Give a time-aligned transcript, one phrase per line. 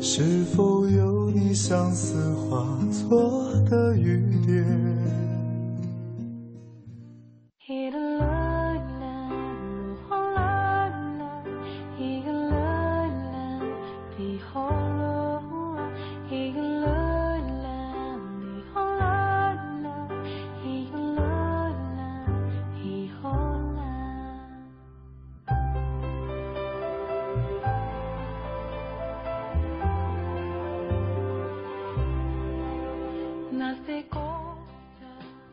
[0.00, 4.87] 是否有你相思化作的雨点？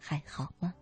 [0.00, 0.74] 还好吗？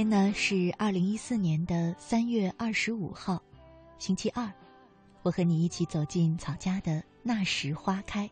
[0.00, 3.38] 天呢是二零一四年的三月二十五号，
[3.98, 4.50] 星期二，
[5.20, 8.26] 我和你一起走进草家的那时花开。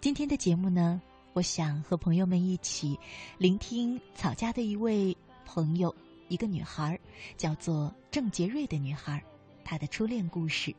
[0.00, 2.96] 今天的节目呢，我想和朋友们一起
[3.36, 5.92] 聆听草家的一位朋友，
[6.28, 6.96] 一个女孩，
[7.36, 9.20] 叫做郑杰瑞的女孩，
[9.64, 10.72] 她的初恋故事。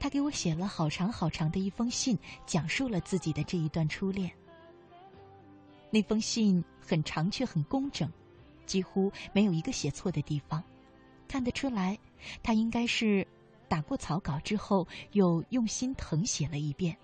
[0.00, 4.28] 她给我写了好长好长的一封信，讲述了自己的这一段初恋。
[5.90, 8.10] 那封信很长却很工整。
[8.70, 10.62] 几乎没有一个写错的地方，
[11.26, 11.98] 看得出来，
[12.40, 13.26] 他应该是
[13.66, 16.96] 打过草稿之后又用心誊写了一遍。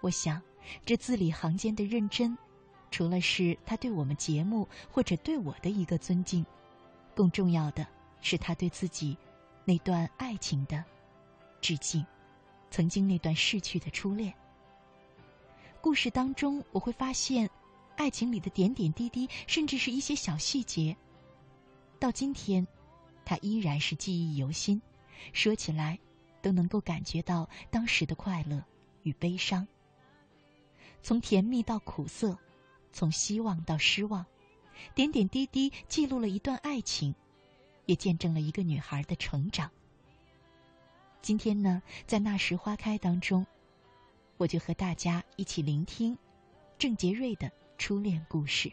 [0.00, 0.40] 我想，
[0.86, 2.34] 这字里行间的认真，
[2.90, 6.42] 除了是他对我们节目或者对我的一个尊敬，
[7.14, 7.86] 更重要的
[8.22, 9.14] 是他对自己
[9.66, 10.82] 那段爱情的
[11.60, 12.02] 致敬，
[12.70, 14.32] 曾经那段逝去的初恋。
[15.82, 17.50] 故事当中，我会发现。
[17.96, 20.96] 爱情里的点点滴滴，甚至是一些小细节，
[21.98, 22.66] 到今天，
[23.24, 24.80] 他依然是记忆犹新。
[25.32, 25.98] 说起来，
[26.42, 28.62] 都能够感觉到当时的快乐
[29.04, 29.66] 与悲伤。
[31.02, 32.36] 从甜蜜到苦涩，
[32.92, 34.26] 从希望到失望，
[34.94, 37.14] 点点滴滴记录了一段爱情，
[37.86, 39.70] 也见证了一个女孩的成长。
[41.22, 43.46] 今天呢，在那时花开当中，
[44.36, 46.18] 我就和大家一起聆听
[46.76, 47.50] 郑杰瑞的。
[47.86, 48.72] 初恋故事。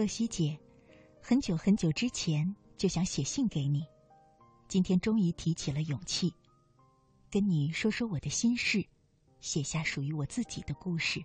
[0.00, 0.58] 乐西姐，
[1.20, 3.84] 很久很久之前就想写信给你，
[4.66, 6.32] 今天终于提起了勇气，
[7.30, 8.82] 跟你说说我的心事，
[9.40, 11.22] 写下属于我自己的故事。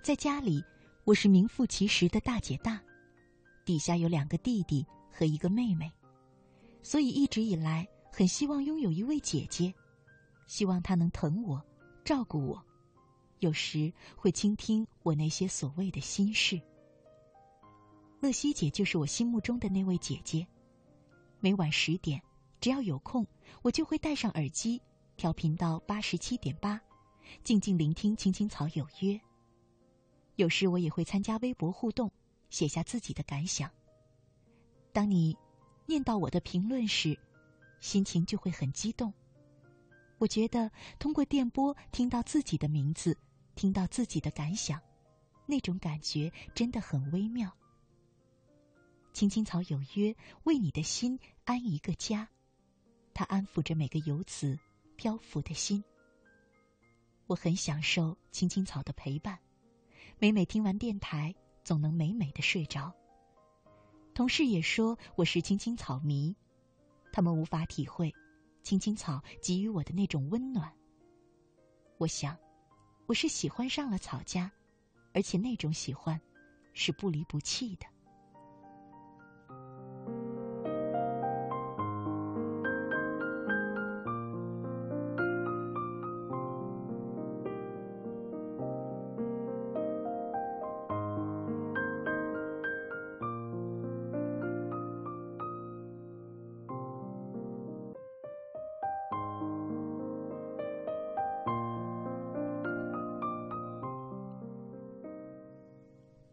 [0.00, 0.62] 在家里，
[1.02, 2.80] 我是名副其实的大姐大，
[3.64, 5.90] 底下有两个弟弟和一个妹妹，
[6.82, 9.74] 所以一直以来很希望拥有一位姐姐，
[10.46, 11.60] 希望她能疼我、
[12.04, 12.64] 照顾我，
[13.40, 16.60] 有时会倾听我那些所谓的心事。
[18.20, 20.46] 乐西姐就是我心目中的那位姐姐。
[21.40, 22.20] 每晚十点，
[22.60, 23.26] 只要有空，
[23.62, 24.80] 我就会戴上耳机，
[25.16, 26.78] 调频到八十七点八，
[27.42, 29.14] 静静聆听《青青草有约》。
[30.36, 32.10] 有时我也会参加微博互动，
[32.50, 33.70] 写下自己的感想。
[34.92, 35.34] 当你
[35.86, 37.18] 念到我的评论时，
[37.80, 39.10] 心情就会很激动。
[40.18, 43.16] 我觉得通过电波听到自己的名字，
[43.54, 44.78] 听到自己的感想，
[45.46, 47.50] 那种感觉真的很微妙。
[49.12, 50.14] 青青草有约，
[50.44, 52.28] 为你的心安一个家，
[53.12, 54.58] 它安抚着每个游子
[54.96, 55.82] 漂浮的心。
[57.26, 59.38] 我很享受青青草的陪伴，
[60.18, 61.34] 每每听完电台，
[61.64, 62.92] 总能美美的睡着。
[64.14, 66.34] 同事也说我是青青草迷，
[67.12, 68.12] 他们无法体会
[68.62, 70.72] 青青草给予我的那种温暖。
[71.98, 72.36] 我想，
[73.06, 74.50] 我是喜欢上了草家，
[75.12, 76.20] 而且那种喜欢，
[76.74, 77.86] 是不离不弃的。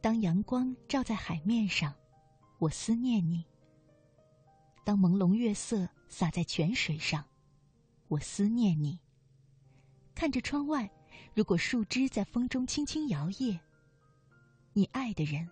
[0.08, 1.94] 当阳光照在海面上，
[2.60, 3.44] 我思念你；
[4.86, 7.26] 当朦胧月色洒在泉水上，
[8.08, 8.98] 我思念你。
[10.16, 10.90] 看着窗外，
[11.34, 13.60] 如果树枝在风中轻轻摇曳，
[14.72, 15.46] 你爱的人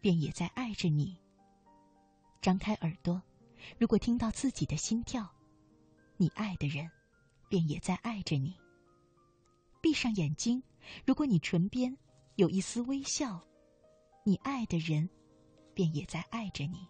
[0.00, 1.18] 便也在爱着你。
[2.40, 3.20] 张开耳朵，
[3.78, 5.28] 如果听到自己的心跳，
[6.16, 6.88] 你爱的人
[7.48, 8.54] 便也在爱着你。
[9.80, 10.62] 闭上眼睛，
[11.04, 11.98] 如果你唇边
[12.36, 13.44] 有一丝微笑。
[14.28, 15.08] 你爱的人，
[15.72, 16.86] 便也在爱着你。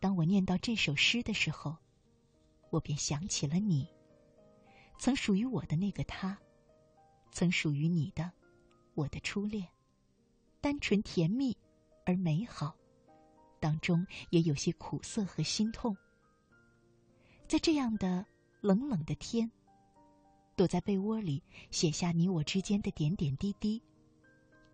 [0.00, 1.76] 当我念到这首诗的时候，
[2.70, 3.88] 我便想起了你，
[4.98, 6.36] 曾属于我的那个他，
[7.30, 8.32] 曾属于你的，
[8.94, 9.68] 我的初恋，
[10.60, 11.56] 单纯甜蜜
[12.04, 12.74] 而美好，
[13.60, 15.96] 当中也有些苦涩和心痛。
[17.46, 18.26] 在这样的
[18.60, 19.48] 冷冷的天，
[20.56, 23.80] 躲在被窝里写下你我之间的点点滴滴。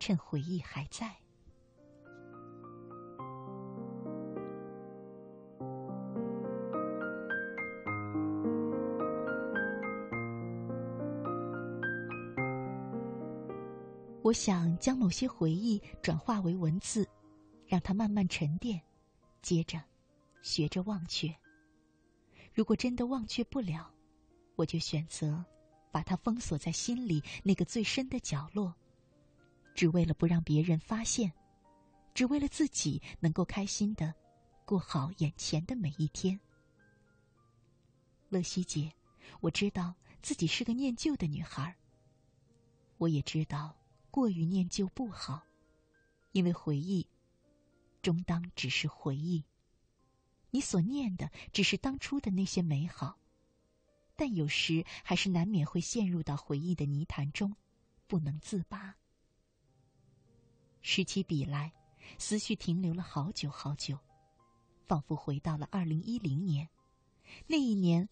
[0.01, 1.15] 趁回忆还在，
[14.23, 17.07] 我想将某些回忆转化为文字，
[17.67, 18.81] 让它慢慢沉淀，
[19.43, 19.79] 接着
[20.41, 21.31] 学着忘却。
[22.55, 23.93] 如果真的忘却不了，
[24.57, 25.45] 我就选择
[25.93, 28.75] 把它封锁在心里那个最深的角落。
[29.75, 31.33] 只为了不让别人发现，
[32.15, 34.15] 只为了自己能够开心的
[34.65, 36.39] 过好眼前的每一天。
[38.29, 38.93] 乐西姐，
[39.41, 41.75] 我知道自己是个念旧的女孩。
[42.99, 43.75] 我也知道
[44.11, 45.43] 过于念旧不好，
[46.33, 47.07] 因为回忆
[48.03, 49.43] 终当只是回忆。
[50.51, 53.17] 你所念的只是当初的那些美好，
[54.17, 57.57] 但有时还是难免会陷入到回忆的泥潭中，
[58.07, 58.95] 不能自拔。
[60.83, 61.73] 拾起笔来，
[62.19, 63.99] 思绪停留了好久好久，
[64.87, 66.69] 仿佛回到了二零一零年。
[67.47, 68.09] 那一年，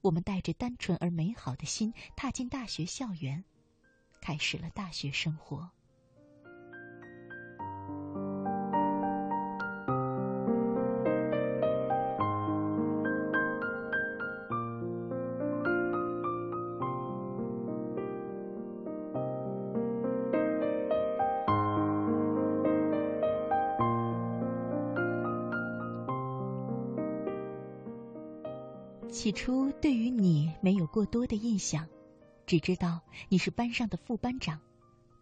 [0.00, 3.44] 我们带着单纯而美好的心踏进大学校园，
[4.20, 5.70] 开始了大学生活。
[29.26, 31.88] 起初对于你没有过多的印象，
[32.46, 34.60] 只知道你是班上的副班长，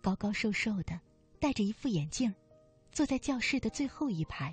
[0.02, 1.00] 高高瘦瘦的，
[1.40, 2.34] 戴着一副眼镜，
[2.92, 4.52] 坐在教室的最后一排，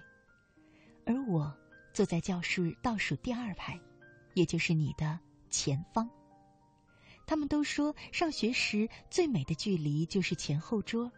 [1.05, 1.53] 而我
[1.93, 3.77] 坐在教室倒数第二排，
[4.35, 6.09] 也就是你的前方。
[7.27, 11.11] 他们都说上学时最美的距离就是前后桌，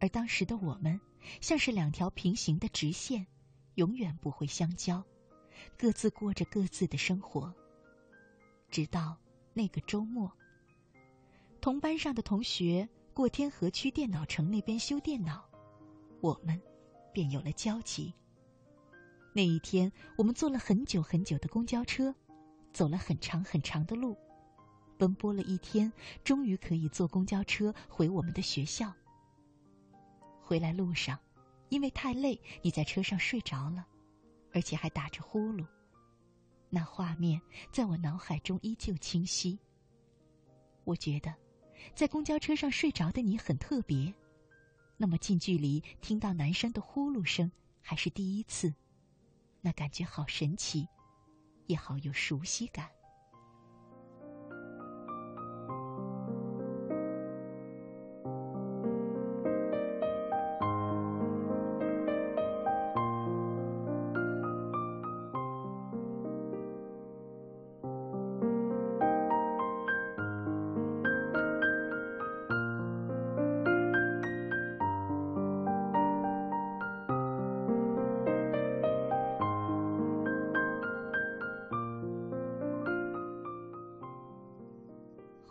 [0.00, 0.98] 而当时的我们
[1.42, 3.26] 像是两条平行的直线，
[3.74, 5.04] 永远不会相交。
[5.76, 7.52] 各自过着各自的生活。
[8.70, 9.16] 直到
[9.54, 10.30] 那个周末，
[11.60, 15.44] 同班上的同学过天河区电脑城那边修电脑，
[16.20, 16.60] 我们
[17.12, 18.12] 便有了交集。
[19.32, 22.14] 那一天，我们坐了很久很久的公交车，
[22.72, 24.16] 走了很长很长的路，
[24.98, 25.92] 奔波了一天，
[26.24, 28.92] 终于可以坐公交车回我们的学校。
[30.42, 31.18] 回来路上，
[31.68, 33.86] 因为太累，你在车上睡着了。
[34.58, 35.64] 而且还打着呼噜，
[36.68, 39.56] 那画面在我脑海中依旧清晰。
[40.82, 41.32] 我觉得，
[41.94, 44.12] 在公交车上睡着的你很特别，
[44.96, 47.48] 那么近距离听到男生的呼噜声
[47.80, 48.74] 还是第一次，
[49.60, 50.88] 那感觉好神奇，
[51.68, 52.90] 也好有熟悉感。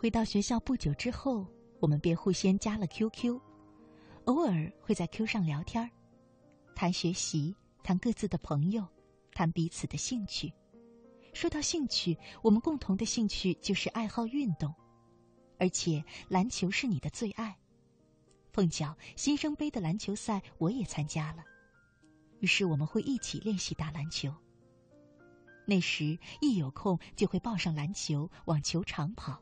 [0.08, 1.46] 回到学校不久之后，
[1.80, 3.38] 我们便互相加了 QQ，
[4.24, 5.86] 偶尔会在 Q 上聊天
[6.74, 8.88] 谈学习，谈各自的朋友，
[9.34, 10.50] 谈彼此的兴趣。
[11.34, 14.74] 说到兴趣，我们共同的兴趣就是爱好运动，
[15.58, 17.54] 而且篮球是你的最爱。
[18.50, 21.44] 碰巧新生杯的篮球赛我也参加了，
[22.40, 24.34] 于是我们会一起练习打篮球。
[25.66, 29.38] 那时一有空就会抱上篮球往球场跑。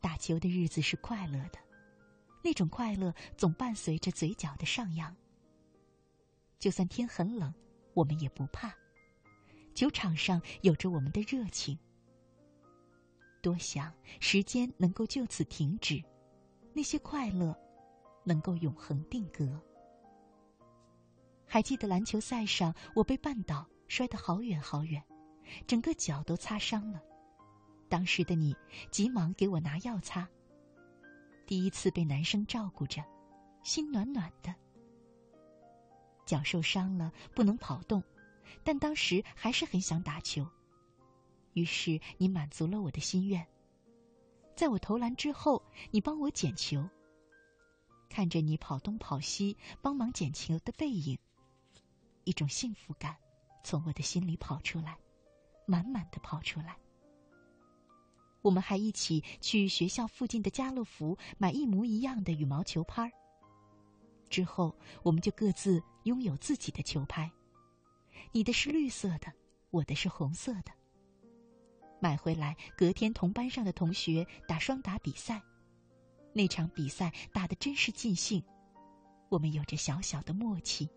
[0.00, 1.58] 打球的日子是快乐的，
[2.42, 5.14] 那种快乐总伴随着嘴角的上扬。
[6.58, 7.52] 就算天很冷，
[7.94, 8.74] 我们也不怕。
[9.74, 11.78] 球场上有着我们的热情。
[13.42, 16.02] 多想时间能够就此停止，
[16.74, 17.56] 那些快乐
[18.24, 19.58] 能够永恒定格。
[21.46, 25.02] 还记得篮球赛上，我被绊倒，摔得好远好远，
[25.66, 27.02] 整个脚都擦伤了。
[27.90, 28.56] 当时的你
[28.90, 30.26] 急忙给我拿药擦。
[31.44, 33.04] 第一次被男生照顾着，
[33.64, 34.54] 心暖暖的。
[36.24, 38.00] 脚受伤了，不能跑动，
[38.62, 40.46] 但当时还是很想打球。
[41.54, 43.44] 于是你满足了我的心愿，
[44.54, 46.88] 在我投篮之后，你帮我捡球。
[48.08, 51.18] 看着你跑东跑西帮忙捡球的背影，
[52.22, 53.16] 一种幸福感
[53.64, 54.96] 从我的心里跑出来，
[55.66, 56.78] 满满的跑出来。
[58.42, 63.12] 我们还一起去学校附近的家乐福买一模一样的羽毛球拍。
[64.28, 67.30] 之后，我们就各自拥有自己的球拍，
[68.32, 69.32] 你的是绿色的，
[69.70, 70.72] 我的是红色的。
[72.00, 75.42] 买回来，隔天同班上的同学打双打比赛，
[76.32, 78.42] 那场比赛打得真是尽兴，
[79.28, 80.88] 我们有着小小的默契。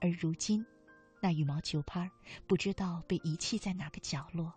[0.00, 0.64] 而如今，
[1.20, 2.10] 那羽毛球拍
[2.46, 4.54] 不知道被遗弃在哪个角落。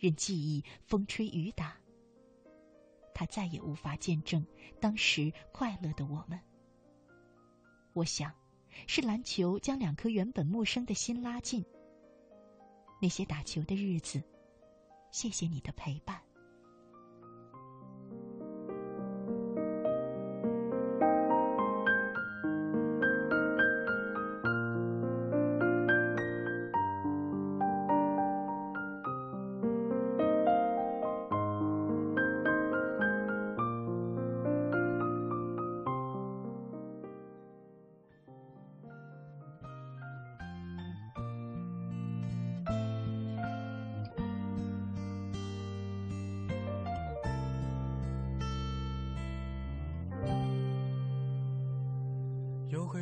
[0.00, 1.76] 任记忆风吹雨打，
[3.14, 4.44] 他再也无法见证
[4.80, 6.40] 当时快乐的我们。
[7.92, 8.32] 我想，
[8.86, 11.64] 是篮球将两颗原本陌生的心拉近。
[13.00, 14.22] 那些打球的日子，
[15.10, 16.20] 谢谢你的陪伴。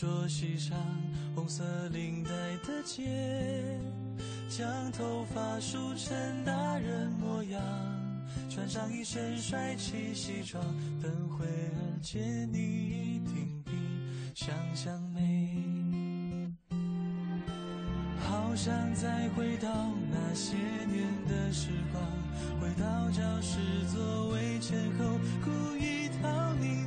[0.00, 0.78] 桌席上
[1.34, 2.30] 红色领带
[2.66, 3.78] 的结，
[4.48, 7.60] 将头发梳成大人模样，
[8.48, 10.64] 穿上一身帅气西装，
[11.02, 13.72] 等会儿见你一定比
[14.34, 16.50] 想象美。
[18.20, 19.68] 好想再回到
[20.10, 22.02] 那些年的时光，
[22.58, 23.58] 回到教室
[23.92, 26.00] 座位前后，故意。
[26.22, 26.84] 讨你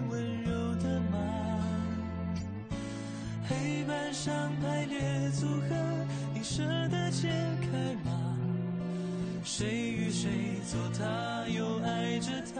[9.55, 10.31] 谁与谁
[10.67, 11.05] 做他，
[11.47, 12.59] 又爱着她？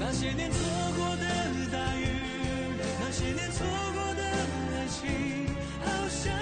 [0.00, 0.58] 那些年错
[0.96, 1.22] 过的
[1.70, 2.08] 大雨，
[2.98, 3.64] 那些年错
[3.94, 5.46] 过的爱情。
[5.84, 6.34] 好想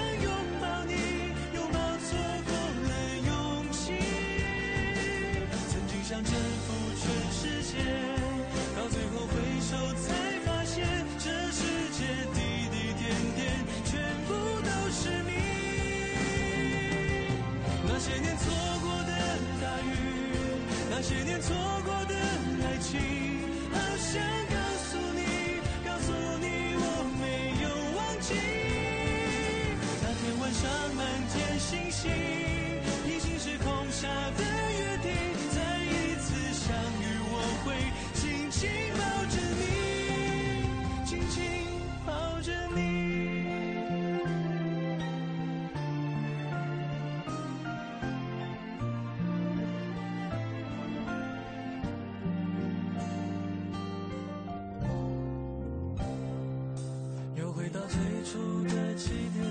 [58.29, 59.45] 初的起点，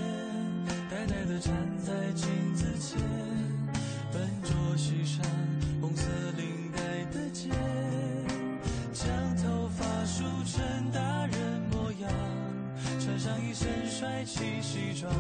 [0.90, 1.50] 呆呆地站
[1.82, 3.00] 在镜子前，
[4.12, 5.24] 笨拙系上
[5.80, 7.48] 红色领带的结，
[8.92, 12.10] 将头发梳成大人模样，
[13.00, 15.10] 穿上一身帅气西装，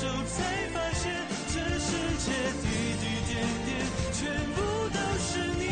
[0.00, 1.10] 手才发现
[1.48, 1.90] 这世
[2.22, 2.30] 界
[2.62, 2.66] 滴
[3.00, 3.34] 滴点
[3.66, 3.68] 点
[4.12, 4.18] 全
[4.54, 4.56] 部
[4.94, 5.64] 都是你。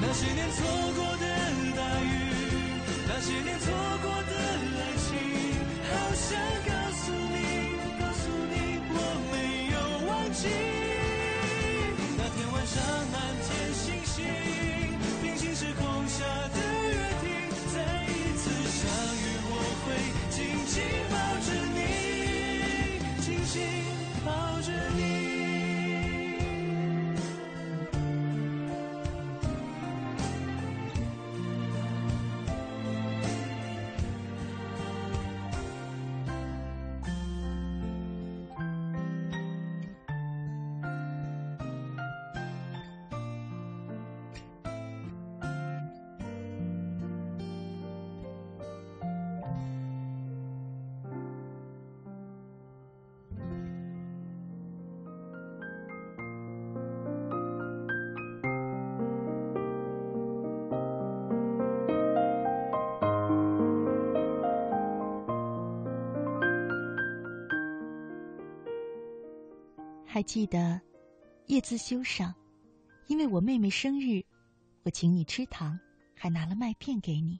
[0.00, 0.56] 那些年错
[0.96, 1.24] 过的
[1.76, 2.08] 大雨
[3.06, 3.70] 那些年错
[4.00, 4.32] 过的
[4.80, 5.06] 爱情
[5.90, 7.36] 好想告诉你
[8.00, 8.54] 告诉你
[8.88, 8.96] 我
[9.30, 9.34] 没
[9.74, 9.76] 有
[10.08, 10.73] 忘记。
[70.14, 70.80] 还记得
[71.46, 72.32] 叶自修上，
[73.08, 74.24] 因为我妹妹生日，
[74.84, 75.76] 我请你吃糖，
[76.14, 77.36] 还拿了麦片给你。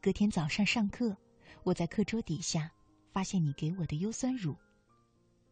[0.00, 1.14] 隔天早上上课，
[1.62, 2.72] 我在课桌底下
[3.12, 4.56] 发现你给我的优酸乳，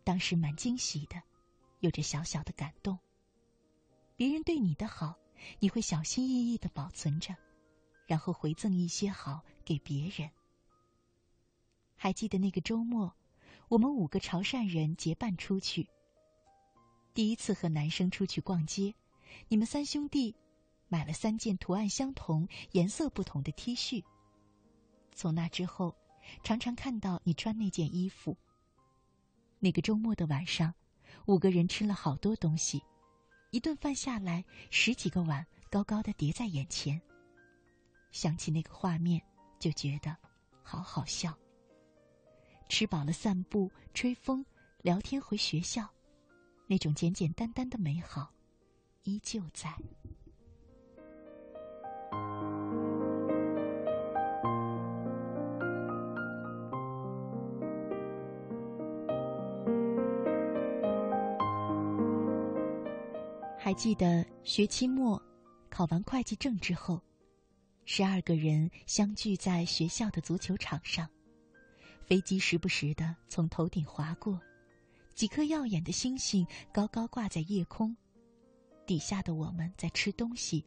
[0.02, 1.22] 当时蛮惊喜的，
[1.80, 2.98] 有着小小的感动。
[4.16, 5.14] 别人对你的好，
[5.58, 7.36] 你会小心翼翼的保存着，
[8.06, 10.30] 然后回赠一些好给别人。
[11.96, 13.12] 还记得那个周末，
[13.68, 15.86] 我们五个潮汕人结伴出去。
[17.18, 18.94] 第一次和男生出去逛街，
[19.48, 20.32] 你们三兄弟
[20.86, 24.04] 买了三件图案相同、颜色不同的 T 恤。
[25.16, 25.92] 从那之后，
[26.44, 28.36] 常常看到你穿那件衣服。
[29.58, 30.72] 那个周末的晚上，
[31.26, 32.80] 五个人吃了好多东西，
[33.50, 37.02] 一顿饭下来，十几个碗高高的叠在眼前。
[38.12, 39.20] 想起那个画面，
[39.58, 40.16] 就觉得
[40.62, 41.36] 好好笑。
[42.68, 44.46] 吃饱了，散步、吹风、
[44.82, 45.84] 聊天，回学校。
[46.70, 48.30] 那种简简单单的美好，
[49.04, 49.74] 依旧在。
[63.56, 65.20] 还记得学期末
[65.70, 67.00] 考完会计证之后，
[67.86, 71.08] 十二个人相聚在学校的足球场上，
[72.04, 74.38] 飞机时不时的从头顶划过。
[75.18, 77.92] 几颗耀眼的星星高高挂在夜空，
[78.86, 80.64] 底下的我们在吃东西，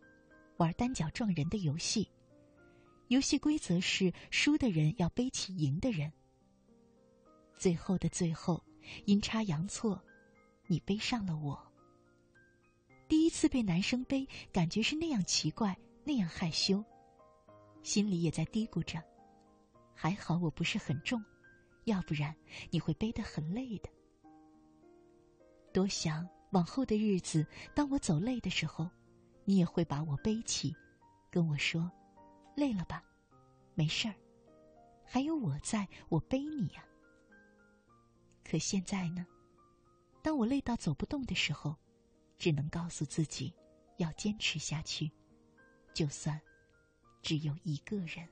[0.58, 2.06] 玩单脚撞人的游戏。
[3.08, 6.12] 游戏规则是输的人要背起赢的人。
[7.58, 8.62] 最后的最后，
[9.06, 9.98] 阴差阳错，
[10.68, 11.58] 你背上了我。
[13.08, 16.84] 第一次被男生背，感觉是那样奇怪，那样害羞，
[17.84, 19.02] 心里也在嘀咕着：
[19.96, 21.24] 还好我不是很重，
[21.86, 22.36] 要不然
[22.70, 23.90] 你会背得很累的。
[25.74, 28.90] 多想往后的日子，当我走累的时候，
[29.46, 30.76] 你也会把我背起，
[31.30, 31.90] 跟我说
[32.56, 33.04] ：“累了吧，
[33.74, 34.16] 没事儿，
[35.06, 36.86] 还有我在，我背你呀。”
[38.44, 39.26] 可现在呢，
[40.22, 41.76] 当我累到走不动的时候，
[42.38, 43.54] 只能告诉自己
[43.98, 45.10] 要坚持下去，
[45.94, 46.40] 就算
[47.22, 48.28] 只有一个人。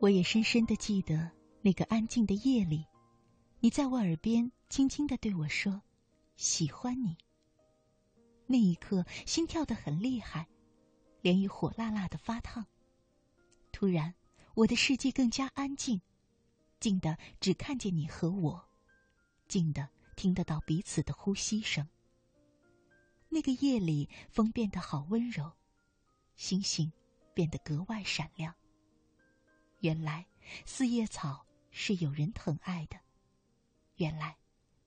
[0.00, 1.28] 我也深深的记得
[1.60, 2.86] 那个安静的夜里，
[3.58, 5.82] 你在我耳边轻轻的对我说
[6.36, 7.16] ：“喜欢你。”
[8.46, 10.46] 那一刻，心跳的很厉害，
[11.20, 12.64] 脸也火辣辣的发烫。
[13.72, 14.14] 突然，
[14.54, 16.00] 我的世界更加安静，
[16.78, 18.64] 静的只看见你和我，
[19.48, 21.84] 静的听得到彼此的呼吸声。
[23.28, 25.50] 那个夜里，风变得好温柔，
[26.36, 26.92] 星星
[27.34, 28.54] 变得格外闪亮。
[29.80, 30.26] 原来
[30.64, 32.98] 四叶草是有人疼爱的，
[33.96, 34.36] 原来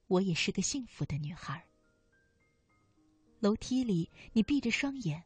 [0.08, 1.66] 我也是个幸福的女孩。
[3.40, 5.24] 楼梯里，你闭着双眼，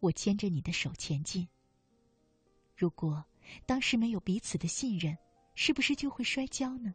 [0.00, 1.48] 我牵着你的手前进。
[2.74, 3.24] 如果
[3.64, 5.16] 当时没有彼此的信任，
[5.54, 6.94] 是不是就会摔跤呢？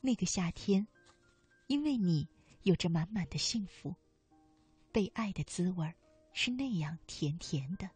[0.00, 0.86] 那个夏天，
[1.66, 2.28] 因为你
[2.62, 3.94] 有着满满的幸福，
[4.92, 5.92] 被爱的滋味
[6.32, 7.90] 是那样甜甜的。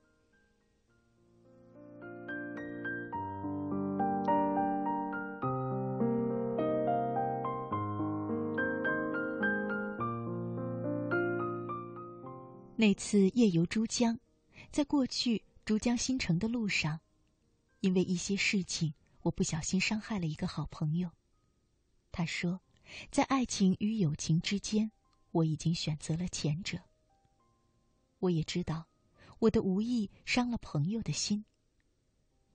[12.82, 14.18] 那次夜游珠江，
[14.72, 16.98] 在过去珠江新城的路上，
[17.78, 21.08] 因为一些事情，我不小心伤害了一个好朋友。
[22.10, 22.60] 他说，
[23.08, 24.90] 在爱情与友情之间，
[25.30, 26.76] 我已经选择了前者。
[28.18, 28.88] 我也知道，
[29.38, 31.44] 我的无意伤了朋友的心。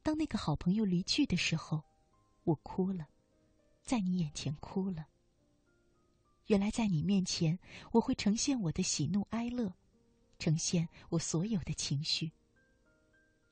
[0.04, 1.82] 当那个好朋友离去的时候，
[2.44, 3.08] 我哭了，
[3.82, 5.08] 在你眼前哭了。
[6.48, 7.58] 原来在你面前，
[7.94, 9.74] 我会呈现我的喜怒哀乐。
[10.40, 12.32] 呈现我所有的情绪。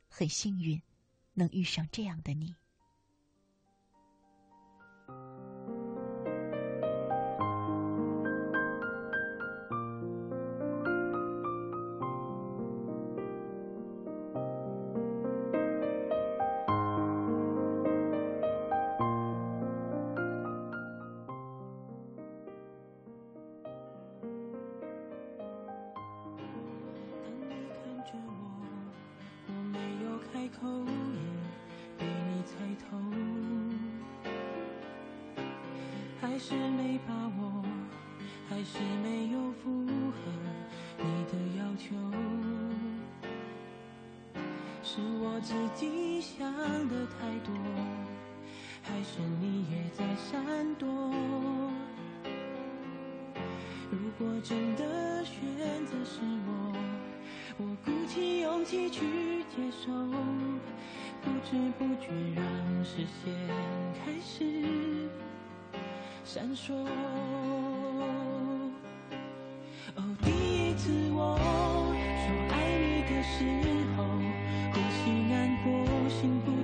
[0.08, 0.82] 很幸运，
[1.34, 2.56] 能遇上这样的你。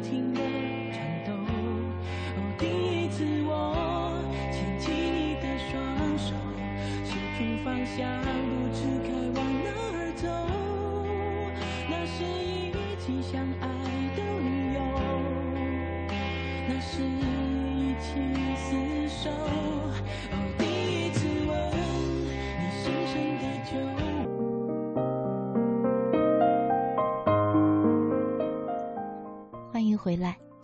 [0.01, 0.39] 停的
[0.91, 1.33] 颤抖。
[1.33, 4.17] 哦第一次我
[4.51, 6.33] 牵起你的双手
[7.05, 8.70] 失去方向不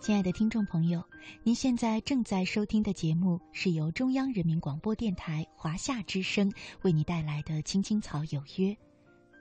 [0.08, 1.04] 亲爱的听众朋友，
[1.42, 8.68] 您现在正在收听的节目是由中央人民广播电台华夏之声为你带来的《青青草有约》，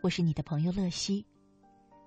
[0.03, 1.25] 我是你的朋友乐西。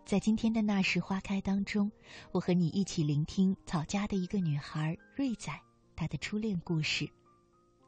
[0.05, 1.91] 在今天的那时花开当中，
[2.33, 5.51] 我和你一起聆听草家的一个女孩瑞仔
[5.97, 7.09] 她的初恋故事，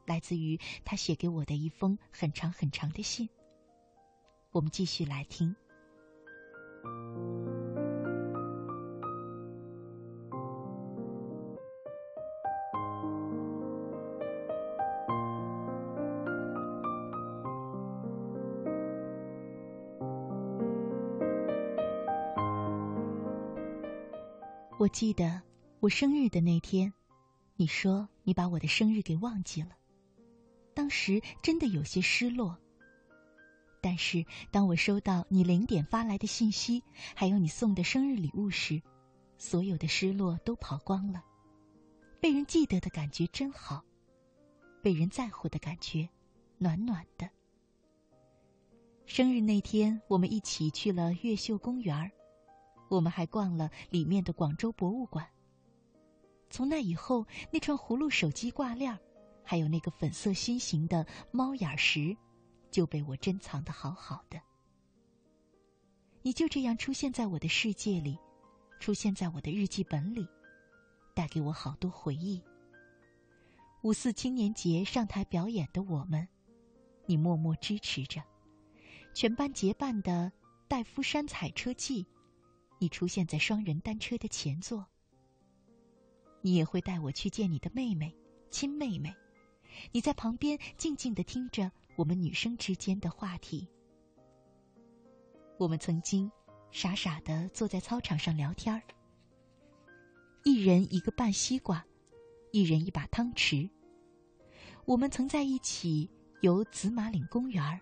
[0.07, 3.29] 来自于她写给我的一封很长很长的信。
[4.51, 5.55] 我们继续来听。
[24.83, 25.41] 我记得
[25.79, 26.93] 我生日的那天，
[27.55, 29.69] 你说你把我的生日给忘记了，
[30.73, 32.57] 当时真的有些失落。
[33.79, 36.83] 但是当我收到你零点发来的信息，
[37.15, 38.81] 还有你送的生日礼物时，
[39.37, 41.23] 所有的失落都跑光了。
[42.19, 43.85] 被人记得的感觉真好，
[44.81, 46.09] 被人在乎的感觉，
[46.57, 47.29] 暖暖的。
[49.05, 52.11] 生日那天，我们一起去了越秀公园儿。
[52.95, 55.27] 我们还逛了里面的广州博物馆。
[56.49, 58.97] 从那以后，那串葫芦手机挂链，
[59.43, 62.15] 还有那个粉色心形的猫眼石，
[62.69, 64.39] 就被我珍藏的好好的。
[66.21, 68.17] 你就这样出现在我的世界里，
[68.79, 70.27] 出现在我的日记本里，
[71.15, 72.41] 带给我好多回忆。
[73.81, 76.27] 五四青年节上台表演的我们，
[77.07, 78.21] 你默默支持着。
[79.13, 80.31] 全班结伴的
[80.67, 82.05] 戴夫山采车记。
[82.83, 84.85] 你出现在双人单车的前座，
[86.41, 88.13] 你也会带我去见你的妹妹、
[88.49, 89.15] 亲妹妹。
[89.93, 93.65] 你在旁边静静的听着我们女生之间的话题。
[95.57, 96.29] 我们曾经
[96.71, 98.83] 傻傻的坐在操场上聊天儿，
[100.43, 101.85] 一人一个半西瓜，
[102.51, 103.69] 一人一把汤匙。
[104.83, 107.79] 我们曾在一起游紫马岭公园儿，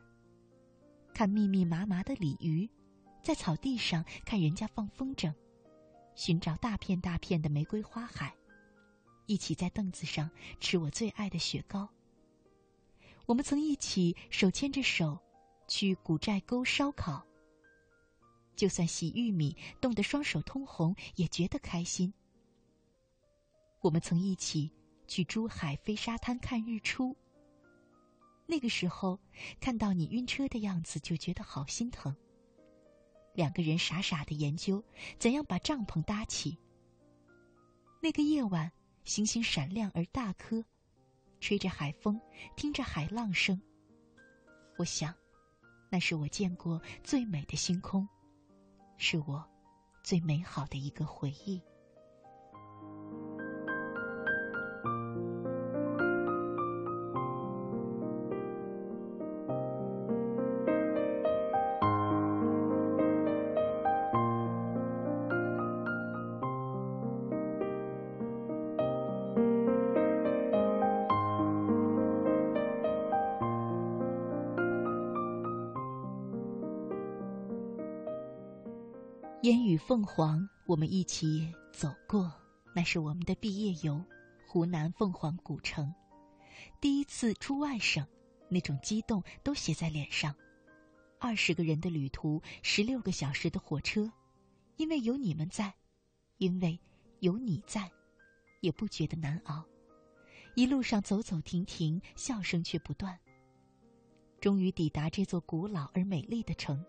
[1.11, 2.69] 看密密麻麻的鲤鱼。
[3.23, 5.33] 在草地上看人家放风筝，
[6.15, 8.35] 寻找大片大片的玫瑰花海，
[9.27, 10.29] 一起在凳子上
[10.59, 11.87] 吃我最爱的雪糕。
[13.27, 15.17] 我们曾一起手牵着手，
[15.67, 17.23] 去古寨沟烧烤，
[18.55, 22.11] 就算洗玉米冻得双手通红，也觉得开心。
[23.81, 24.71] 我们曾一起
[25.07, 27.15] 去珠海飞沙滩看日出。
[28.47, 29.19] 那个时候，
[29.59, 32.13] 看到你晕车的样子，就觉得好心疼。
[33.33, 34.83] 两个人傻傻的研究
[35.17, 36.57] 怎样把帐篷搭起。
[38.01, 38.71] 那个夜晚，
[39.03, 40.63] 星星闪亮而大颗，
[41.39, 42.19] 吹着海风，
[42.55, 43.61] 听着海浪声。
[44.77, 45.13] 我想，
[45.89, 48.07] 那是我见过最美的星空，
[48.97, 49.47] 是我
[50.03, 51.61] 最美好的一个回忆。
[80.01, 82.33] 凤凰，我们一起走过，
[82.73, 84.03] 那是我们的毕业游，
[84.47, 85.93] 湖南凤凰古城。
[86.79, 88.03] 第一次出外省，
[88.49, 90.35] 那种激动都写在脸上。
[91.19, 94.11] 二十个人的旅途，十六个小时的火车，
[94.77, 95.71] 因为有你们在，
[96.37, 96.79] 因为
[97.19, 97.87] 有你在，
[98.61, 99.63] 也不觉得难熬。
[100.55, 103.15] 一路上走走停停，笑声却不断。
[104.39, 106.83] 终于抵达这座古老而美丽的城。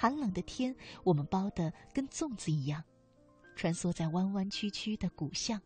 [0.00, 2.82] 寒冷的天，我们包的跟粽子一样，
[3.54, 5.60] 穿梭在弯弯曲曲的古巷，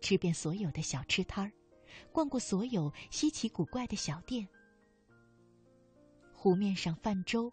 [0.00, 1.52] 吃遍所有的小吃摊儿，
[2.10, 4.48] 逛过所有稀奇古怪的小店。
[6.32, 7.52] 湖面上泛舟，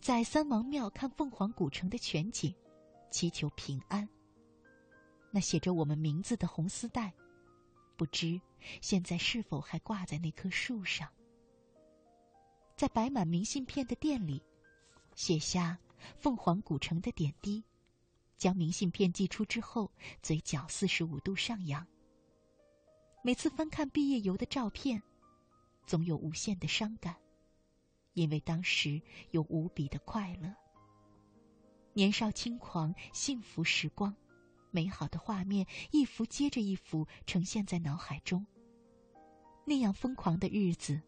[0.00, 2.52] 在三王庙看凤凰古城的全景，
[3.12, 4.08] 祈求平安。
[5.30, 7.14] 那写着我们名字的红丝带，
[7.96, 8.40] 不知
[8.80, 11.08] 现在是否还挂在那棵树上。
[12.74, 14.42] 在摆满明信片的店里。
[15.14, 15.78] 写下
[16.16, 17.62] 凤凰古城的点滴，
[18.38, 19.90] 将明信片寄出之后，
[20.22, 21.86] 嘴角四十五度上扬。
[23.22, 25.00] 每次翻看毕业游的照片，
[25.86, 27.16] 总有无限的伤感，
[28.14, 30.52] 因为当时有无比的快乐。
[31.92, 34.14] 年少轻狂，幸福时光，
[34.70, 38.44] 美好的画面一幅接着一幅呈现在脑海中。
[39.64, 41.00] 那样疯狂的日子，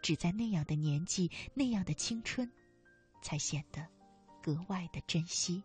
[0.00, 2.48] 只在那样的年纪，那样的青春。
[3.22, 3.80] 才显得
[4.42, 5.62] 格外的珍惜。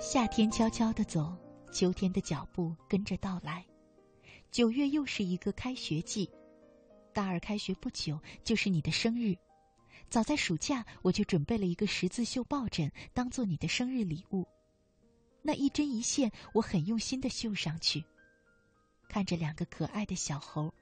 [0.00, 1.36] 夏天悄悄的走，
[1.70, 3.66] 秋天的脚步跟着到来。
[4.50, 6.30] 九月又是一个开学季，
[7.12, 9.36] 大二开学不久就是你的生日。
[10.10, 14.46] 早在暑假，我就准备了一个十字绣抱枕，当做你的生日礼物。
[15.42, 18.02] 那一针一线，我很用心的绣上去。
[19.08, 20.72] 看着两个可爱的小猴，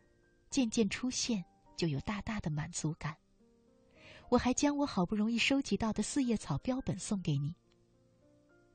[0.49, 1.45] 渐渐出现，
[1.77, 3.17] 就有大大的满足感。
[4.29, 7.55] 我还将我好不容易收集到的四叶草标本送给你。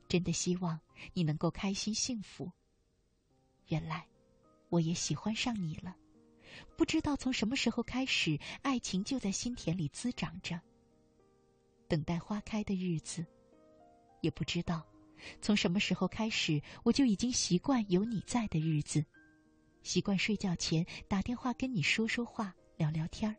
[0.08, 0.78] 真的希望
[1.14, 2.50] 你能够开心幸福。
[3.68, 4.06] 原来，
[4.68, 5.96] 我也喜欢上你了。
[6.76, 10.60] 不知道从什么时候开始，爱情就在心田里滋长着。
[11.88, 13.24] 等待花开的日子，
[14.20, 14.86] 也不知道
[15.40, 19.04] 从什么时候开始，我就已经习惯有你在的日子，
[19.82, 23.36] 习惯睡觉前打电话跟你说说话、聊聊天儿，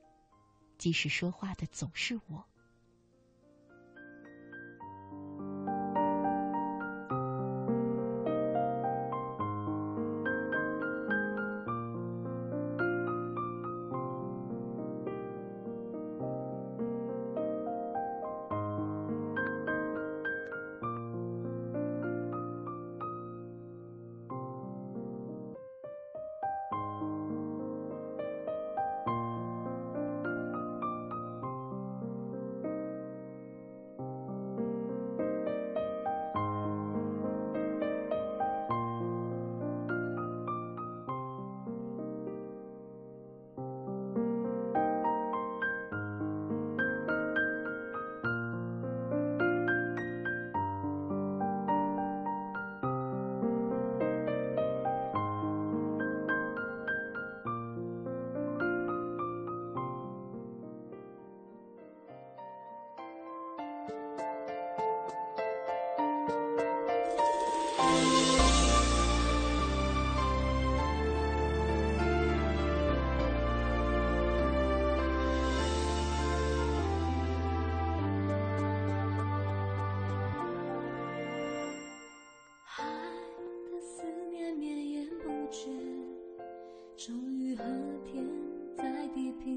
[0.78, 2.46] 即使说话的总是我。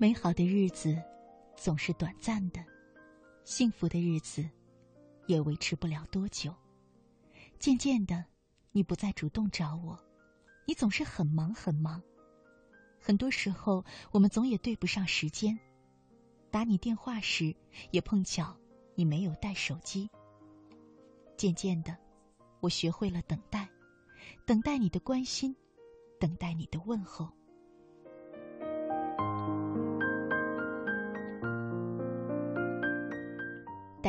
[0.00, 0.96] 美好的日子
[1.56, 2.64] 总是短暂的，
[3.42, 4.48] 幸福的日子
[5.26, 6.54] 也维持不了多久。
[7.58, 8.24] 渐渐的，
[8.70, 9.98] 你不再主动找我，
[10.66, 12.00] 你总是很忙很忙。
[13.00, 15.58] 很多时候，我们总也对不上时间。
[16.48, 17.52] 打你电话时，
[17.90, 18.56] 也碰巧
[18.94, 20.08] 你没有带手机。
[21.36, 21.96] 渐渐的，
[22.60, 23.68] 我学会了等待，
[24.46, 25.56] 等待你的关心，
[26.20, 27.28] 等待你的问候。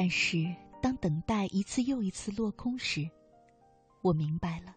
[0.02, 3.10] 但是，当等待一次又一次落空时，
[4.02, 4.74] 我明白了，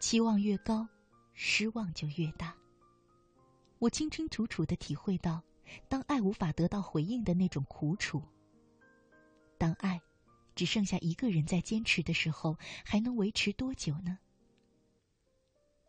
[0.00, 0.88] 期望越高，
[1.34, 2.52] 失望就越大。
[3.78, 5.40] 我清清楚楚的体会到，
[5.88, 8.20] 当爱无法得到回应的那种苦楚。
[9.56, 10.00] 当爱
[10.56, 14.18] 只剩下一个人在坚持的时候，还能维持多久呢？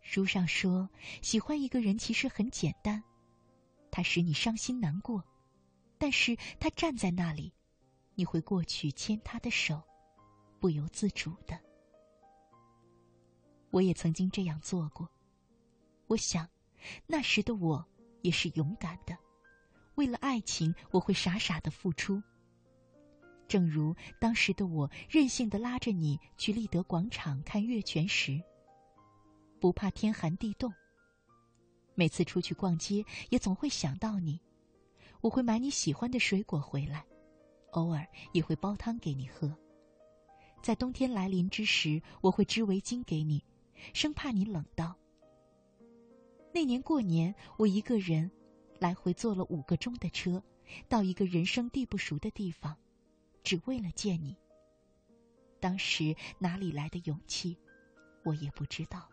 [0.04, 0.88] 书上说，
[1.24, 3.04] 喜欢一个人其实很简单，
[3.90, 5.24] 他使你伤心难过，
[5.98, 7.52] 但是他站在那里。
[8.18, 9.80] 你会过去牵他的手，
[10.60, 11.56] 不由自主的。
[13.70, 15.08] 我也曾经这样做过。
[16.08, 16.50] 我想，
[17.06, 17.86] 那时的我
[18.24, 19.16] 也是勇敢的，
[19.96, 22.20] 为了爱情，我会傻傻的付出。
[23.48, 28.42] 正如当时的我任性的拉着你去立德广场看月全食，
[29.60, 30.74] 不怕天寒地冻。
[31.94, 34.42] 每次出去逛街，也总会想到你，
[35.22, 37.06] 我会买你喜欢的水果回来。
[37.72, 39.56] 偶尔也会煲汤给你喝，
[40.62, 43.44] 在冬天来临之时，我会织围巾给你，
[43.94, 44.96] 生怕你冷到。
[46.54, 48.32] 那年过年，我一个人
[48.80, 50.42] 来回坐了五个钟的车，
[50.88, 52.76] 到一个人生地不熟的地方，
[53.44, 54.36] 只为了见你。
[55.60, 57.58] 当时哪里来的勇气，
[58.24, 59.08] 我也不知道。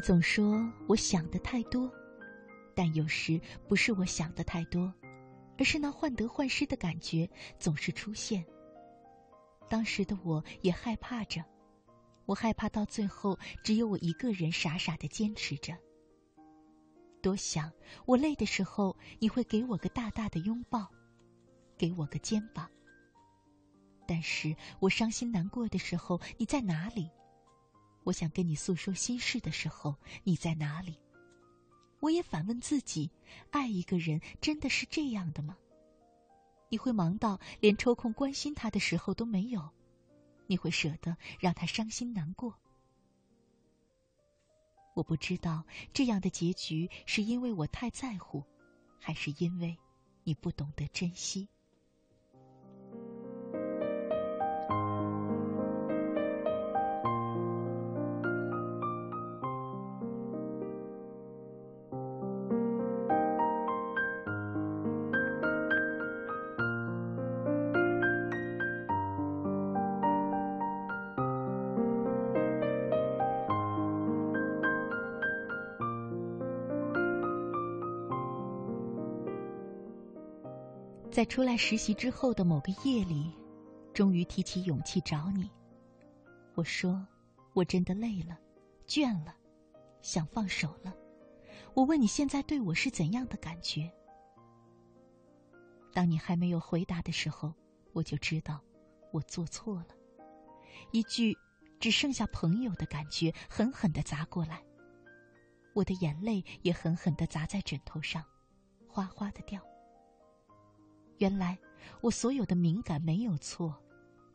[0.00, 1.92] 总说我想的太多，
[2.74, 4.92] 但有时不是我想的太多，
[5.58, 7.28] 而是那患得患失的感觉
[7.58, 8.44] 总是出现。
[9.68, 11.44] 当时的我也害怕着，
[12.24, 15.76] 我害怕到最后只有我一个人傻傻的坚持着。
[17.22, 17.70] 多想
[18.06, 20.90] 我累的时候你会给我个大大的拥抱，
[21.76, 22.68] 给我个肩膀。
[24.06, 27.10] 但是我伤心难过的时候你在哪里？
[28.04, 29.94] 我想跟你诉说心事的时候，
[30.24, 30.98] 你在哪里？
[32.00, 33.10] 我也反问自己：
[33.50, 35.56] 爱一个人真的是这样的吗？
[36.70, 39.70] 你会忙到连抽空关心他的时候都没有？
[40.46, 42.54] 你会舍得让他伤心难过？
[44.94, 48.42] 我不知道这样的结局是因为我太在乎，
[48.98, 49.76] 还是因为
[50.24, 51.48] 你不懂得珍惜。
[81.20, 83.30] 在出来实习之后的某个夜里，
[83.92, 85.50] 终于提起勇气找你。
[86.54, 87.06] 我说
[87.52, 88.38] ：“我真的累了，
[88.86, 89.36] 倦了，
[90.00, 90.96] 想放手了。”
[91.76, 93.92] 我问你现在对我是怎样的感觉？
[95.92, 97.52] 当你还没有回答的时候，
[97.92, 98.58] 我就知道
[99.12, 99.88] 我做错了。
[100.90, 101.36] 一句
[101.78, 104.64] 只剩下朋友的感觉狠狠的砸过来，
[105.74, 108.24] 我的眼泪也狠狠的砸在枕头上，
[108.88, 109.60] 哗哗的掉。
[111.20, 111.58] 原来，
[112.00, 113.76] 我所有的敏感没有错，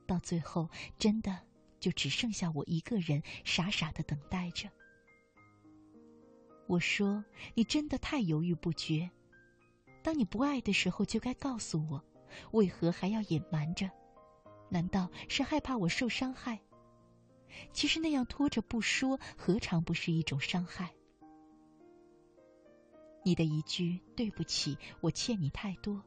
[0.06, 0.70] 到最后
[1.00, 1.36] 真的
[1.80, 4.70] 就只剩下我一个人，傻傻的等待着。
[6.68, 7.26] 我说
[7.56, 9.10] ：“你真的太犹豫不决。
[10.04, 12.04] 当你不爱的时候，就该告诉我，
[12.52, 13.90] 为何还要隐瞒着？
[14.70, 16.60] 难道是害怕我受伤害？
[17.74, 20.94] 其实那样拖着不说，何尝不是一种伤害？”
[23.26, 26.04] 你的一句“对不起，我欠你太多”，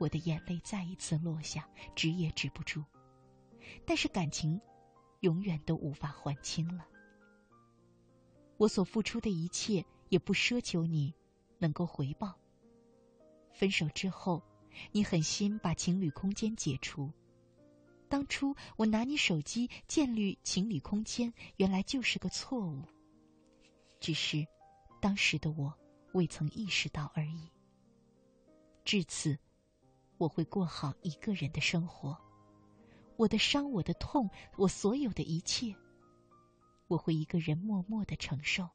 [0.00, 2.82] 我的眼泪再一次落下，止也止不住。
[3.84, 4.58] 但是感情，
[5.20, 6.86] 永远都无法还清了。
[8.56, 11.14] 我所付出的一切，也不奢求你
[11.58, 12.34] 能够回报。
[13.52, 14.42] 分手之后，
[14.90, 17.12] 你狠心把情侣空间解除。
[18.08, 22.82] 当初我拿你手机建立情侣空间，原来就是个错误。
[24.00, 24.46] 只是，
[24.98, 25.74] 当时的我
[26.14, 27.50] 未曾意识到而已。
[28.82, 29.38] 至此，
[30.20, 32.14] 我会过好一个人的生活。
[33.16, 35.74] 我的伤，我的痛，我所有的一切。
[36.88, 38.68] 我会一个人默默的承受。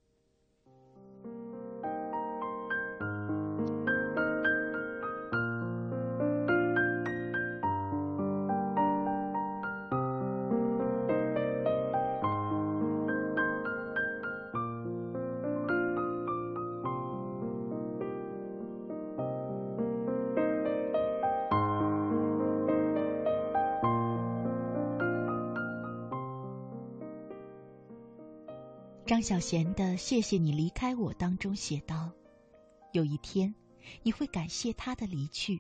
[29.26, 32.12] 小贤的《谢谢你离开我》当中写道
[32.94, 33.52] ：“有一天，
[34.04, 35.60] 你会感谢他的离去，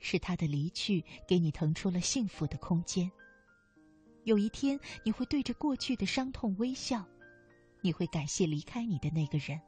[0.00, 3.08] 是他的离去给你腾出了幸福的空间。
[4.24, 7.06] 有一天，你会对着过去的伤痛微笑，
[7.82, 9.60] 你会感谢离开你的那个人，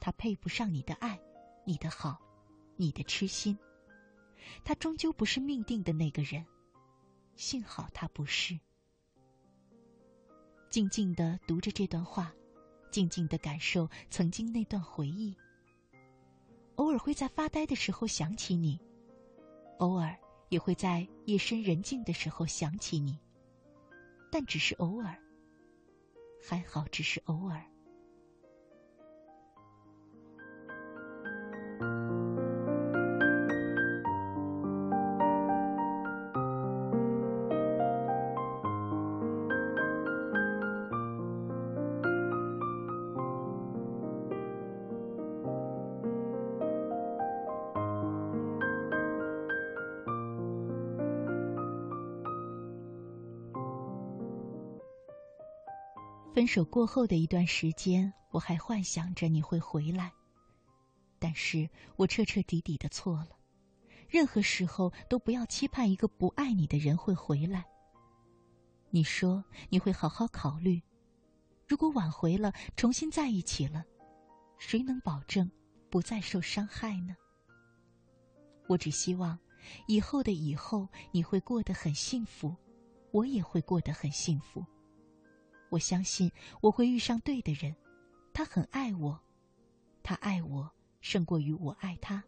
[0.00, 1.18] 他配不上你的爱，
[1.66, 2.20] 你的好，
[2.76, 3.58] 你的痴心，
[4.62, 6.46] 他终究不是命定的那个人，
[7.34, 8.56] 幸好他不是。”
[10.72, 12.32] 静静的读着这段话，
[12.90, 15.36] 静静的感受曾经那段回忆。
[16.76, 18.80] 偶尔会在发呆的时候想起你，
[19.80, 20.16] 偶尔
[20.48, 23.18] 也会在夜深人静的时候想起你，
[24.30, 25.14] 但只是偶尔。
[26.42, 27.62] 还好，只是偶尔。
[56.42, 60.12] 分手过后的一段时间，我还幻想着你会回来，
[61.20, 63.28] 但是我彻彻底底的错了。
[64.08, 67.64] 任何时候都不要期盼一个不爱你的人会回来。
[68.90, 70.82] 你说你会好好考虑，
[71.68, 73.84] 如果挽回了，重新在一起了，
[74.58, 75.48] 谁能保证
[75.88, 77.14] 不再受伤害呢？
[78.66, 79.38] 我只希望
[79.86, 82.52] 以后的以后你会过得很幸福，
[83.12, 84.66] 我也会过得很幸福。
[85.72, 87.74] 我相信我会遇上对的人，
[88.34, 89.18] 他很爱我，
[90.02, 90.70] 他爱我
[91.00, 92.22] 胜过于我爱他，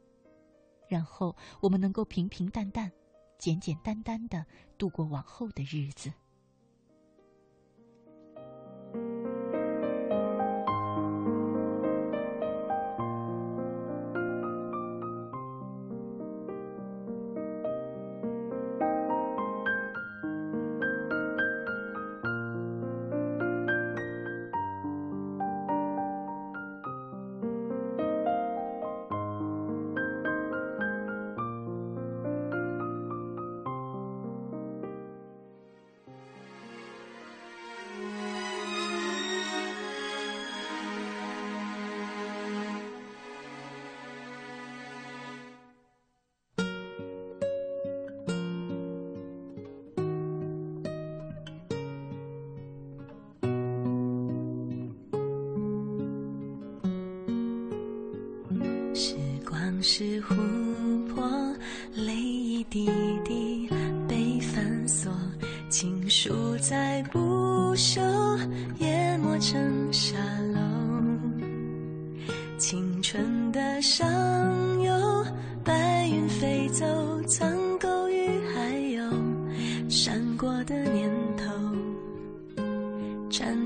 [0.88, 2.90] 然后我们能够平平淡淡、
[3.38, 4.46] 简简单单的
[4.78, 6.10] 度过往后的日子。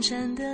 [0.08, 0.47] 真的。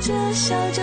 [0.00, 0.82] 着笑着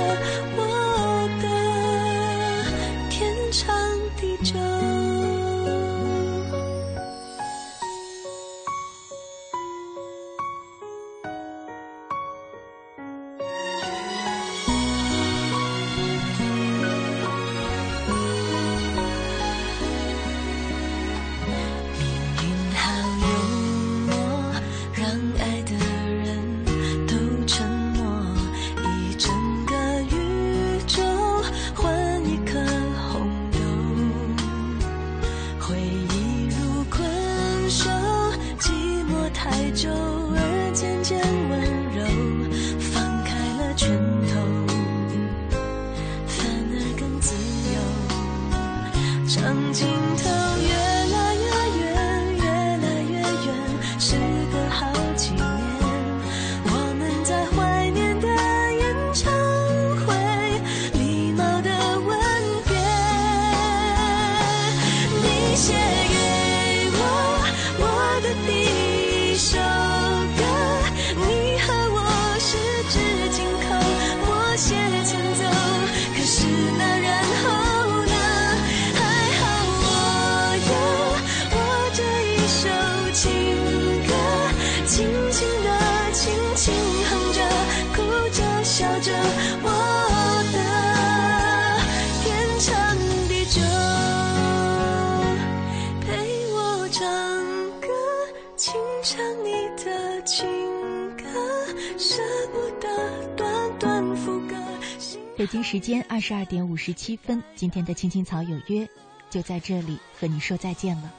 [105.66, 108.88] 时间二十二点五十七分，今天的青青草有约
[109.32, 111.12] 就在这里和你说再见了。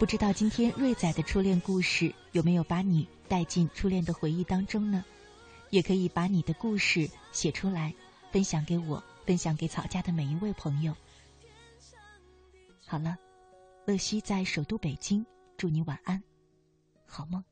[0.00, 5.04] 不知道今天瑞仔的初恋故事有没有把你带进初恋的回忆当中呢？
[5.70, 7.94] 也可以把你的故事写出来，
[8.32, 10.92] 分享给我，分享给草家的每一位朋友。
[12.84, 13.16] 好了，
[13.86, 15.24] 乐西在首都北京，
[15.56, 16.20] 祝你晚安，
[17.06, 17.44] 好梦。